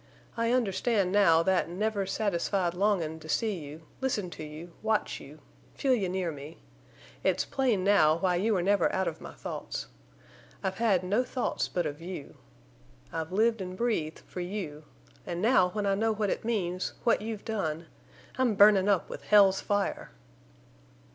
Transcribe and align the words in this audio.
I 0.35 0.51
understand 0.51 1.11
now 1.11 1.43
that 1.43 1.69
never 1.69 2.07
satisfied 2.07 2.73
longin' 2.73 3.19
to 3.19 3.29
see 3.29 3.59
you, 3.59 3.83
listen 4.01 4.31
to 4.31 4.43
you, 4.43 4.73
watch 4.81 5.19
you, 5.19 5.41
feel 5.75 5.93
you 5.93 6.09
near 6.09 6.31
me. 6.31 6.57
It's 7.23 7.45
plain 7.45 7.83
now 7.83 8.17
why 8.17 8.37
you 8.37 8.55
were 8.55 8.63
never 8.63 8.91
out 8.91 9.07
of 9.07 9.21
my 9.21 9.35
thoughts. 9.35 9.85
I've 10.63 10.79
had 10.79 11.03
no 11.03 11.23
thoughts 11.23 11.67
but 11.67 11.85
of 11.85 12.01
you. 12.01 12.35
I've 13.13 13.31
lived 13.31 13.61
an' 13.61 13.75
breathed 13.75 14.21
for 14.25 14.39
you. 14.39 14.85
An' 15.27 15.39
now 15.39 15.69
when 15.69 15.85
I 15.85 15.93
know 15.93 16.11
what 16.13 16.31
it 16.31 16.43
means—what 16.43 17.21
you've 17.21 17.45
done—I'm 17.45 18.55
burnin' 18.55 18.89
up 18.89 19.07
with 19.07 19.25
hell's 19.25 19.61
fire!" 19.61 20.09